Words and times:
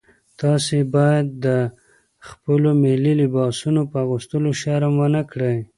تاسي 0.39 0.79
باید 0.95 1.25
د 1.45 1.47
خپلو 2.27 2.69
ملي 2.83 3.13
لباسونو 3.21 3.81
په 3.91 3.97
اغوستلو 4.05 4.49
شرم 4.61 4.93
ونه 4.99 5.21
کړئ. 5.31 5.57